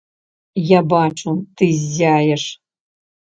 [0.69, 1.29] Я бачу,
[1.61, 2.43] ты ззяеш.